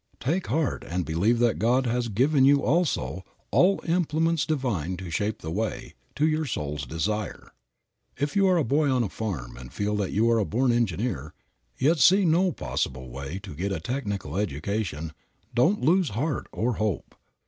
Take 0.19 0.47
heart 0.47 0.83
and 0.83 1.05
believe 1.05 1.37
that 1.37 1.59
God 1.59 1.85
has 1.85 2.07
given 2.07 2.43
you 2.43 2.63
also 2.63 3.23
"all 3.51 3.81
implements 3.85 4.47
divine 4.47 4.97
to 4.97 5.11
shape 5.11 5.43
the 5.43 5.51
way" 5.51 5.93
to 6.15 6.25
your 6.25 6.47
soul's 6.47 6.87
desire. 6.87 7.51
If 8.17 8.35
you 8.35 8.47
are 8.47 8.57
a 8.57 8.63
boy 8.63 8.89
on 8.89 9.03
a 9.03 9.09
farm 9.09 9.55
and 9.57 9.71
feel 9.71 9.95
that 9.97 10.11
you 10.11 10.27
are 10.31 10.39
a 10.39 10.43
born 10.45 10.71
engineer, 10.71 11.35
yet 11.77 11.99
see 11.99 12.25
no 12.25 12.51
possible 12.51 13.09
way 13.11 13.37
to 13.43 13.53
get 13.53 13.71
a 13.71 13.79
technical 13.79 14.37
education, 14.37 15.13
don't 15.53 15.81
lose 15.83 16.09
heart 16.09 16.47
or 16.51 16.77
hope. 16.77 17.13